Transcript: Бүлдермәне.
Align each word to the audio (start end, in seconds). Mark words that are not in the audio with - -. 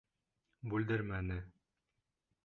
Бүлдермәне. 0.71 1.37